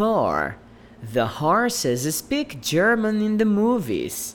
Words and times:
Thor. 0.00 0.56
The 1.12 1.26
horses 1.26 2.14
speak 2.16 2.62
German 2.62 3.20
in 3.20 3.36
the 3.36 3.44
movies. 3.44 4.34